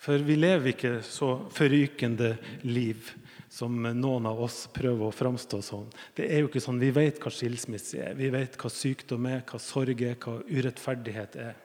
For 0.04 0.20
vi 0.20 0.36
lever 0.36 0.74
ikke 0.74 0.98
så 1.08 1.38
forrykende 1.56 2.34
liv 2.68 3.08
som 3.54 3.78
noen 3.96 4.26
av 4.28 4.42
oss 4.44 4.66
prøver 4.74 5.08
å 5.08 5.16
framstå 5.16 5.60
som. 5.64 5.86
Det 6.18 6.26
er 6.28 6.42
jo 6.42 6.50
ikke 6.50 6.64
sånn, 6.64 6.82
Vi 6.82 6.90
vet 6.92 7.22
hva 7.22 7.32
skilsmisse 7.32 8.02
er, 8.02 8.18
vi 8.18 8.32
vet 8.34 8.58
hva 8.60 8.72
sykdom 8.74 9.30
er, 9.30 9.44
hva 9.48 9.60
sorg 9.62 10.02
er, 10.02 10.18
hva 10.20 10.42
urettferdighet 10.50 11.38
er. 11.40 11.56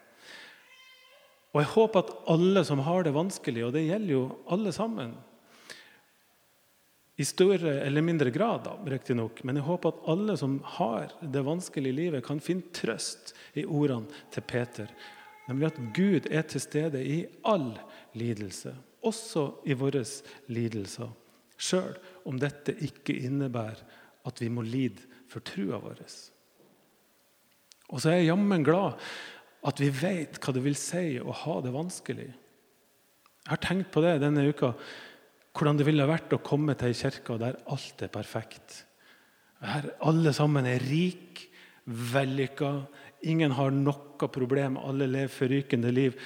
Og 1.55 1.63
Jeg 1.63 1.73
håper 1.73 2.05
at 2.05 2.15
alle 2.29 2.63
som 2.69 2.85
har 2.85 3.03
det 3.03 3.17
vanskelig, 3.17 3.65
og 3.67 3.73
det 3.75 3.87
gjelder 3.89 4.13
jo 4.13 4.23
alle 4.53 4.73
sammen 4.77 5.17
I 7.19 7.25
større 7.27 7.81
eller 7.83 8.05
mindre 8.05 8.31
grad, 8.31 8.69
riktignok, 8.87 9.43
men 9.43 9.59
jeg 9.59 9.67
håper 9.67 9.97
at 9.97 10.05
alle 10.13 10.37
som 10.39 10.61
har 10.79 11.11
det 11.19 11.43
vanskelig 11.43 11.91
i 11.91 11.97
livet, 12.05 12.23
kan 12.23 12.39
finne 12.39 12.71
trøst 12.71 13.33
i 13.59 13.65
ordene 13.65 14.07
til 14.31 14.45
Peter. 14.47 14.93
Nemlig 15.49 15.73
at 15.73 15.81
Gud 15.97 16.29
er 16.31 16.45
til 16.47 16.63
stede 16.63 17.01
i 17.03 17.25
all 17.43 17.73
lidelse, 18.17 18.75
også 19.05 19.45
i 19.69 19.77
våre 19.79 20.03
lidelser 20.53 21.11
sjøl 21.59 21.97
om 22.29 22.39
dette 22.41 22.75
ikke 22.87 23.17
innebærer 23.27 23.83
at 24.29 24.43
vi 24.43 24.51
må 24.53 24.63
lide 24.67 25.05
for 25.31 25.45
trua 25.45 25.81
vår. 25.83 26.03
Og 27.89 28.01
så 28.01 28.13
er 28.13 28.21
jeg 28.21 28.31
jammen 28.31 28.65
glad 28.67 28.99
at 29.69 29.81
vi 29.83 29.91
vet 29.91 30.39
hva 30.39 30.55
det 30.55 30.63
vil 30.65 30.79
si 30.79 31.19
å 31.19 31.35
ha 31.35 31.59
det 31.65 31.75
vanskelig. 31.75 32.29
Jeg 32.29 33.51
har 33.51 33.63
tenkt 33.65 33.91
på 33.95 34.03
det 34.05 34.19
denne 34.23 34.45
uka, 34.47 34.75
hvordan 35.57 35.81
det 35.81 35.87
ville 35.89 36.07
vært 36.07 36.35
å 36.37 36.43
komme 36.45 36.77
til 36.79 36.93
ei 36.93 36.99
kirke 36.99 37.39
der 37.41 37.59
alt 37.73 38.05
er 38.05 38.13
perfekt. 38.13 38.85
Her 39.65 39.89
alle 40.07 40.35
sammen 40.37 40.69
er 40.71 40.85
rike, 40.85 41.49
vellykka, 41.89 42.71
ingen 43.33 43.55
har 43.57 43.73
noe 43.73 44.29
problem, 44.31 44.77
alle 44.77 45.09
lever 45.09 45.33
forrykende 45.33 45.91
liv. 45.91 46.19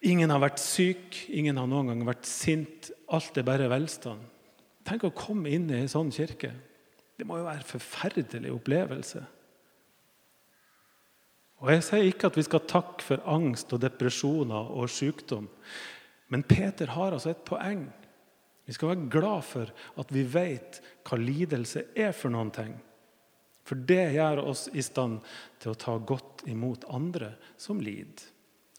Ingen 0.00 0.32
har 0.32 0.40
vært 0.40 0.60
syk, 0.62 1.16
ingen 1.28 1.58
har 1.60 1.68
noen 1.68 1.90
gang 1.92 2.04
vært 2.08 2.28
sint. 2.28 2.88
Alt 3.12 3.36
er 3.36 3.44
bare 3.44 3.68
velstand. 3.68 4.22
Tenk 4.88 5.04
å 5.04 5.12
komme 5.12 5.50
inn 5.52 5.68
i 5.68 5.76
en 5.82 5.92
sånn 5.92 6.12
kirke. 6.14 6.54
Det 7.20 7.26
må 7.28 7.36
jo 7.36 7.44
være 7.44 7.60
en 7.60 7.68
forferdelig 7.68 8.52
opplevelse. 8.54 9.20
Og 11.60 11.68
Jeg 11.74 11.84
sier 11.84 12.06
ikke 12.08 12.30
at 12.30 12.38
vi 12.40 12.46
skal 12.46 12.64
takke 12.64 13.04
for 13.04 13.24
angst 13.28 13.72
og 13.76 13.82
depresjoner 13.82 14.70
og 14.72 14.88
sykdom. 14.88 15.50
Men 16.32 16.46
Peter 16.48 16.94
har 16.96 17.12
altså 17.12 17.34
et 17.34 17.44
poeng. 17.44 17.84
Vi 18.64 18.72
skal 18.72 18.94
være 18.94 19.10
glad 19.12 19.44
for 19.44 19.72
at 20.00 20.14
vi 20.14 20.24
vet 20.24 20.80
hva 21.04 21.18
lidelse 21.20 21.90
er 21.92 22.14
for 22.16 22.32
noen 22.32 22.52
ting. 22.54 22.72
For 23.68 23.76
det 23.76 24.14
gjør 24.16 24.40
oss 24.48 24.68
i 24.72 24.82
stand 24.82 25.20
til 25.60 25.74
å 25.74 25.78
ta 25.78 25.98
godt 25.98 26.46
imot 26.48 26.88
andre 26.88 27.34
som 27.60 27.82
lider. 27.82 28.24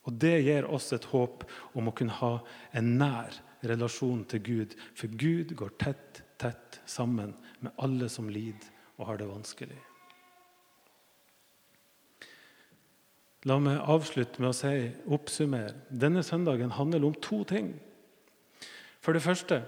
Og 0.10 0.18
det 0.22 0.40
gir 0.42 0.66
oss 0.66 0.90
et 0.96 1.06
håp 1.12 1.46
om 1.78 1.90
å 1.90 1.96
kunne 1.96 2.18
ha 2.22 2.34
en 2.78 2.96
nær 2.98 3.38
relasjon 3.68 4.24
til 4.30 4.44
Gud. 4.46 4.76
For 4.98 5.12
Gud 5.14 5.54
går 5.58 5.76
tett, 5.82 6.24
tett 6.42 6.82
sammen 6.90 7.36
med 7.62 7.74
alle 7.78 8.10
som 8.10 8.30
lider 8.30 8.72
og 8.98 9.08
har 9.12 9.22
det 9.22 9.30
vanskelig. 9.30 9.80
La 13.50 13.58
meg 13.58 13.80
avslutte 13.90 14.42
med 14.42 14.52
å 14.52 14.58
si, 14.58 14.92
oppsummere. 15.10 15.74
Denne 15.90 16.22
søndagen 16.26 16.74
handler 16.78 17.08
om 17.08 17.16
to 17.18 17.42
ting. 17.50 17.74
For 19.02 19.18
det 19.18 19.24
første 19.26 19.64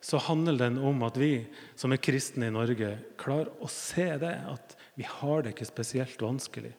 så 0.00 0.20
handler 0.28 0.56
den 0.62 0.78
om 0.80 1.02
at 1.04 1.18
vi 1.20 1.42
som 1.76 1.92
er 1.92 2.00
kristne 2.00 2.48
i 2.48 2.54
Norge, 2.54 2.94
klarer 3.20 3.50
å 3.60 3.68
se 3.72 4.06
det, 4.22 4.32
at 4.48 4.76
vi 4.96 5.04
har 5.04 5.44
det 5.44 5.52
ikke 5.52 5.68
spesielt 5.68 6.22
vanskelig. 6.24 6.72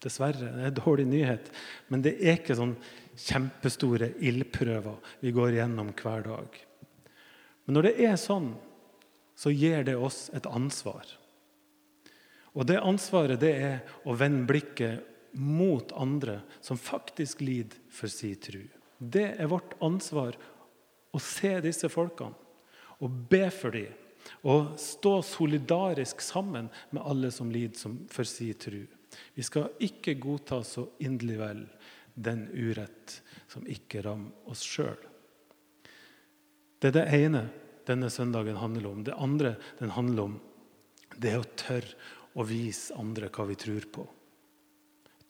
Dessverre. 0.00 0.48
Det 0.54 0.64
er 0.64 0.70
en 0.70 0.80
dårlig 0.80 1.06
nyhet. 1.10 1.50
Men 1.92 2.02
det 2.04 2.16
er 2.18 2.38
ikke 2.38 2.56
sånn 2.56 2.76
kjempestore 3.20 4.14
ildprøver 4.24 5.14
vi 5.20 5.32
går 5.36 5.58
gjennom 5.58 5.92
hver 5.98 6.24
dag. 6.26 6.60
Men 7.64 7.76
når 7.76 7.90
det 7.90 7.94
er 8.08 8.16
sånn, 8.20 8.52
så 9.36 9.52
gir 9.52 9.84
det 9.86 9.96
oss 9.96 10.28
et 10.36 10.48
ansvar. 10.48 11.04
Og 12.56 12.66
det 12.66 12.80
ansvaret 12.82 13.40
det 13.40 13.52
er 13.62 13.76
å 14.08 14.16
vende 14.18 14.48
blikket 14.48 15.06
mot 15.38 15.92
andre 15.94 16.40
som 16.60 16.80
faktisk 16.80 17.44
lider 17.44 17.78
for 17.94 18.10
sin 18.10 18.38
tro. 18.42 18.62
Det 18.98 19.28
er 19.38 19.48
vårt 19.48 19.76
ansvar 19.80 20.36
å 21.14 21.20
se 21.22 21.52
disse 21.64 21.88
folkene 21.92 22.36
og 23.00 23.20
be 23.30 23.46
for 23.54 23.72
dem. 23.74 23.94
Og 24.44 24.74
stå 24.78 25.20
solidarisk 25.24 26.20
sammen 26.20 26.68
med 26.92 27.02
alle 27.06 27.30
som 27.32 27.48
lider 27.52 27.96
for 28.12 28.28
sin 28.28 28.58
tro. 28.60 28.82
Vi 29.34 29.44
skal 29.46 29.72
ikke 29.82 30.18
godta 30.20 30.60
så 30.66 30.86
inderlig 31.02 31.38
vel 31.40 31.64
den 32.14 32.46
urett 32.52 33.20
som 33.50 33.66
ikke 33.66 34.04
rammer 34.04 34.50
oss 34.50 34.62
sjøl. 34.66 34.98
Det 36.80 36.90
er 36.90 36.96
det 36.96 37.08
ene 37.20 37.42
denne 37.88 38.10
søndagen 38.12 38.58
handler 38.60 38.88
om. 38.90 39.02
Det 39.04 39.16
andre 39.18 39.54
den 39.80 39.92
handler 39.94 40.30
om, 40.30 40.38
det 41.16 41.34
er 41.34 41.42
å 41.42 41.52
tørre 41.58 41.96
å 42.38 42.46
vise 42.46 42.94
andre 42.98 43.30
hva 43.34 43.46
vi 43.48 43.58
tror 43.58 43.86
på. 43.92 44.06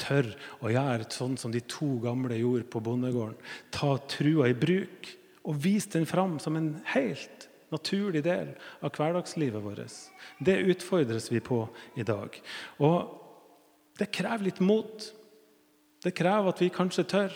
Tørre 0.00 0.37
å 0.64 0.72
gjøre 0.72 1.08
sånn 1.12 1.37
som 1.40 1.52
de 1.52 1.62
to 1.68 1.99
gamle 2.04 2.38
gjorde 2.38 2.68
på 2.72 2.82
bondegården. 2.84 3.37
Ta 3.75 3.96
trua 4.08 4.49
i 4.49 4.56
bruk 4.56 5.10
og 5.49 5.56
vise 5.60 5.92
den 5.96 6.08
fram 6.08 6.38
som 6.40 6.56
en 6.56 6.75
helt 6.92 7.49
naturlig 7.70 8.22
del 8.26 8.52
av 8.84 8.92
hverdagslivet 8.96 9.62
vårt. 9.62 9.96
Det 10.38 10.58
utfordres 10.72 11.30
vi 11.32 11.42
på 11.44 11.62
i 12.00 12.06
dag. 12.06 12.37
Og 12.82 13.20
det 14.00 14.11
krever 14.14 14.49
litt 14.49 14.61
mot. 14.64 15.07
Det 16.00 16.14
krever 16.16 16.50
at 16.52 16.61
vi 16.62 16.73
kanskje 16.73 17.09
tør 17.09 17.35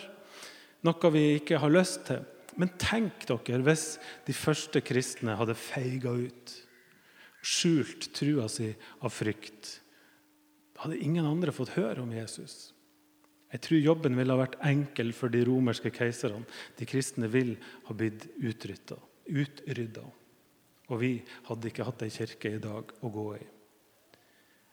noe 0.85 1.11
vi 1.13 1.25
ikke 1.39 1.59
har 1.61 1.73
lyst 1.73 2.07
til. 2.09 2.23
Men 2.55 2.71
tenk 2.79 3.25
dere 3.27 3.63
hvis 3.65 3.87
de 4.27 4.35
første 4.35 4.81
kristne 4.85 5.35
hadde 5.37 5.57
feiga 5.59 6.13
ut, 6.15 6.53
skjult 7.45 8.09
trua 8.15 8.47
si 8.49 8.71
av 9.01 9.11
frykt. 9.13 9.79
Hadde 10.81 11.01
ingen 11.03 11.27
andre 11.27 11.53
fått 11.55 11.75
høre 11.75 12.03
om 12.03 12.13
Jesus. 12.15 12.71
Jeg 13.53 13.61
tror 13.63 13.79
jobben 13.79 14.17
ville 14.17 14.33
ha 14.33 14.41
vært 14.41 14.57
enkel 14.67 15.13
for 15.15 15.31
de 15.31 15.43
romerske 15.47 15.91
keiserne. 15.93 16.43
De 16.79 16.87
kristne 16.89 17.29
vil 17.31 17.53
ha 17.87 17.95
blitt 17.95 18.25
utrydda. 18.35 18.97
Og 20.89 20.97
vi 21.01 21.11
hadde 21.47 21.69
ikke 21.69 21.85
hatt 21.87 22.03
ei 22.05 22.13
kirke 22.13 22.55
i 22.55 22.61
dag 22.61 22.91
å 23.01 23.11
gå 23.13 23.27
i. 23.37 23.45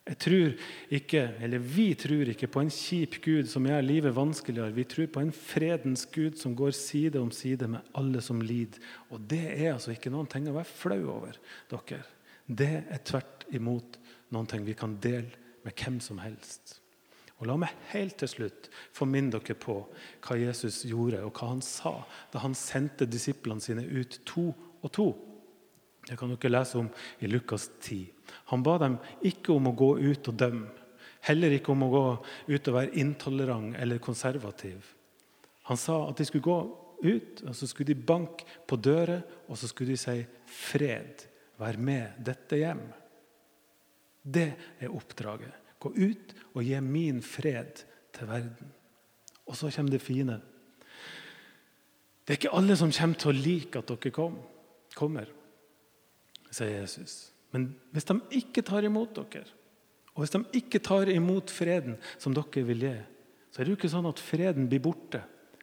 Jeg 0.03 0.19
tror 0.19 0.55
ikke, 0.91 1.21
eller 1.41 1.63
Vi 1.63 1.95
tror 1.95 2.31
ikke 2.33 2.49
på 2.51 2.61
en 2.61 2.71
kjip 2.75 3.21
Gud 3.23 3.47
som 3.47 3.67
gjør 3.67 3.85
livet 3.87 4.17
vanskeligere. 4.17 4.75
Vi 4.75 4.85
tror 4.85 5.07
på 5.07 5.23
en 5.23 5.33
fredens 5.33 6.07
Gud 6.11 6.41
som 6.41 6.57
går 6.59 6.75
side 6.75 7.21
om 7.21 7.31
side 7.31 7.69
med 7.69 7.87
alle 7.95 8.21
som 8.21 8.41
lider. 8.41 8.83
Og 9.11 9.21
Det 9.21 9.45
er 9.63 9.73
altså 9.75 9.95
ikke 9.95 10.11
noen 10.11 10.27
ting 10.27 10.49
å 10.49 10.57
være 10.57 10.65
flau 10.65 11.07
over. 11.07 11.39
dere. 11.71 12.03
Det 12.47 12.85
er 12.91 13.05
tvert 13.05 13.47
imot 13.53 13.99
noen 14.31 14.47
ting 14.47 14.65
vi 14.67 14.75
kan 14.75 14.99
dele 14.99 15.31
med 15.65 15.73
hvem 15.79 16.01
som 16.01 16.19
helst. 16.19 16.81
Og 17.39 17.47
La 17.47 17.57
meg 17.57 17.71
helt 17.91 18.19
til 18.19 18.29
slutt 18.29 18.71
få 18.95 19.07
minne 19.07 19.31
dere 19.31 19.55
på 19.55 19.89
hva 20.23 20.37
Jesus 20.39 20.85
gjorde, 20.85 21.23
og 21.23 21.33
hva 21.35 21.49
han 21.49 21.63
sa 21.63 22.05
da 22.33 22.43
han 22.43 22.55
sendte 22.55 23.07
disiplene 23.07 23.61
sine 23.61 23.83
ut 23.87 24.21
to 24.27 24.53
og 24.83 24.93
to. 24.93 25.32
Det 26.09 26.19
kan 26.19 26.33
dere 26.35 26.51
lese 26.51 26.79
om 26.81 26.89
i 27.23 27.29
Lukas 27.31 27.71
10. 27.81 28.07
Han 28.51 28.63
ba 28.67 28.79
dem 28.83 28.99
ikke 29.23 29.55
om 29.55 29.71
å 29.71 29.77
gå 29.77 29.93
ut 30.03 30.31
og 30.33 30.39
dømme, 30.39 30.71
heller 31.29 31.55
ikke 31.55 31.73
om 31.75 31.85
å 31.87 31.91
gå 31.93 32.07
ut 32.51 32.69
og 32.69 32.77
være 32.77 32.97
intolerant 32.99 33.77
eller 33.79 34.03
konservativ. 34.03 34.89
Han 35.71 35.79
sa 35.79 36.01
at 36.09 36.19
de 36.19 36.27
skulle 36.27 36.49
gå 36.49 36.59
ut, 37.03 37.43
og 37.47 37.55
så 37.55 37.69
skulle 37.71 37.93
de 37.93 38.07
banke 38.09 38.47
på 38.67 38.79
dører, 38.83 39.23
og 39.47 39.59
så 39.59 39.71
skulle 39.71 39.95
de 39.95 40.01
si 40.01 40.27
'fred, 40.47 41.27
vær 41.59 41.79
med 41.79 42.19
dette 42.19 42.57
hjem'. 42.59 42.93
Det 44.23 44.55
er 44.81 44.91
oppdraget. 44.91 45.55
Gå 45.79 45.91
ut 45.91 46.35
og 46.55 46.63
gi 46.63 46.81
min 46.81 47.23
fred 47.23 47.85
til 48.13 48.29
verden. 48.29 48.73
Og 49.47 49.57
så 49.57 49.71
kommer 49.71 49.91
det 49.91 50.03
fine. 50.03 50.41
Det 52.23 52.31
er 52.31 52.39
ikke 52.39 52.57
alle 52.57 52.77
som 52.77 52.93
kommer 52.93 53.19
til 53.19 53.31
å 53.31 53.39
like 53.39 53.79
at 53.79 53.89
dere 53.89 54.11
kom, 54.11 54.39
kommer 54.95 55.27
sier 56.53 56.83
Jesus. 56.83 57.33
Men 57.53 57.73
hvis 57.93 58.09
de 58.09 58.19
ikke 58.39 58.65
tar 58.65 58.85
imot 58.87 59.17
dere, 59.17 59.45
og 60.13 60.25
hvis 60.25 60.35
de 60.35 60.43
ikke 60.61 60.81
tar 60.85 61.09
imot 61.09 61.53
freden 61.53 61.97
som 62.21 62.35
dere 62.37 62.65
vil 62.69 62.87
gi, 62.87 62.97
så 63.53 63.61
er 63.61 63.67
det 63.67 63.75
jo 63.75 63.79
ikke 63.81 63.93
sånn 63.93 64.09
at 64.09 64.21
freden 64.21 64.69
blir 64.69 64.83
borte. 64.85 65.21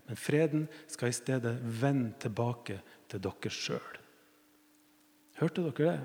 Men 0.10 0.18
freden 0.18 0.68
skal 0.90 1.12
i 1.12 1.18
stedet 1.18 1.56
vende 1.62 2.16
tilbake 2.22 2.80
til 3.10 3.22
dere 3.22 3.54
sjøl. 3.54 4.00
Hørte 5.40 5.66
dere 5.66 5.86
det? 5.86 6.00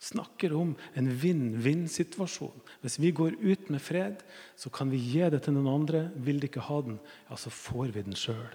Snakker 0.00 0.54
om 0.56 0.72
en 0.96 1.10
vinn-vinn-situasjon. 1.22 2.62
Hvis 2.80 2.96
vi 3.02 3.10
går 3.12 3.34
ut 3.42 3.68
med 3.68 3.82
fred, 3.84 4.22
så 4.56 4.72
kan 4.72 4.88
vi 4.88 5.02
gi 5.02 5.26
det 5.28 5.42
til 5.44 5.58
noen 5.58 5.68
andre. 5.82 6.06
Vil 6.16 6.40
de 6.40 6.48
ikke 6.48 6.64
ha 6.70 6.78
den, 6.86 6.96
ja, 7.28 7.36
så 7.36 7.52
får 7.52 7.92
vi 7.92 8.06
den 8.06 8.16
sjøl. 8.16 8.48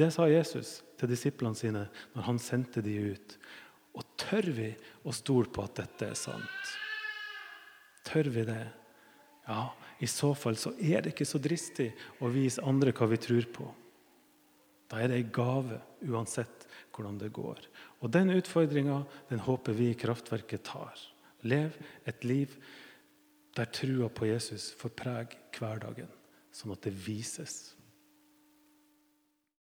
Det 0.00 0.08
sa 0.14 0.24
Jesus 0.30 0.78
til 0.96 1.10
disiplene 1.10 1.58
sine 1.58 1.82
når 2.14 2.24
han 2.24 2.38
sendte 2.40 2.80
de 2.84 2.94
ut. 3.12 3.34
Og 3.98 4.06
tør 4.20 4.46
vi 4.56 4.70
å 5.04 5.12
stole 5.12 5.50
på 5.52 5.64
at 5.66 5.82
dette 5.82 6.08
er 6.08 6.16
sant? 6.16 6.70
Tør 8.06 8.30
vi 8.32 8.46
det? 8.48 8.62
Ja, 9.50 9.72
i 10.00 10.08
så 10.08 10.30
fall 10.38 10.56
så 10.56 10.72
er 10.78 11.02
det 11.02 11.12
ikke 11.12 11.28
så 11.28 11.40
dristig 11.42 11.90
å 12.22 12.30
vise 12.32 12.64
andre 12.64 12.94
hva 12.96 13.10
vi 13.10 13.18
tror 13.20 13.48
på. 13.52 13.66
Da 14.90 15.02
er 15.02 15.10
det 15.10 15.18
ei 15.20 15.26
gave 15.26 15.80
uansett 16.08 16.64
hvordan 16.94 17.18
det 17.20 17.32
går. 17.34 17.60
Og 18.00 18.10
Den 18.10 18.32
utfordringa 18.34 19.02
håper 19.46 19.76
vi 19.76 19.90
i 19.90 19.98
Kraftverket 19.98 20.64
tar. 20.70 20.96
Lev 21.44 21.76
et 22.08 22.24
liv 22.24 22.56
der 23.56 23.68
trua 23.74 24.08
på 24.08 24.30
Jesus 24.30 24.70
får 24.78 24.94
preg 24.96 25.36
hverdagen, 25.56 26.08
sånn 26.54 26.74
at 26.74 26.86
det 26.86 26.94
vises. 26.94 27.74